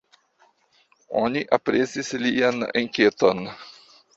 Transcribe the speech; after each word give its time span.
Oni 1.19 1.43
aprezis 1.59 2.11
lian 2.25 2.67
enketon. 2.83 3.45